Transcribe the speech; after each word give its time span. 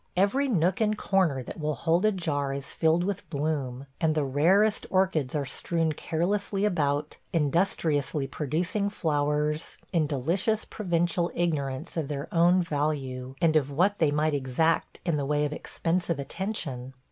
Every 0.17 0.47
nook 0.47 0.81
and 0.81 0.97
corner 0.97 1.43
that 1.43 1.59
will 1.59 1.75
hold 1.75 2.05
a 2.05 2.11
jar 2.11 2.53
is 2.53 2.73
filled 2.73 3.03
with 3.03 3.29
bloom, 3.29 3.85
and 3.99 4.15
the 4.15 4.23
rarest 4.23 4.87
orchids 4.89 5.35
are 5.35 5.45
strewn 5.45 5.91
carelessly 5.93 6.65
about, 6.65 7.17
industriously 7.33 8.25
producing 8.25 8.89
flowers, 8.89 9.77
in 9.93 10.07
delicious 10.07 10.65
provincial 10.65 11.29
ignorance 11.35 11.97
of 11.97 12.07
their 12.07 12.27
own 12.33 12.63
value 12.63 13.35
and 13.41 13.55
of 13.55 13.69
what 13.69 13.99
they 13.99 14.09
might 14.09 14.33
exact 14.33 14.99
in 15.05 15.17
the 15.17 15.23
way 15.27 15.45
of 15.45 15.53
expensive 15.53 16.17
attention. 16.17 16.95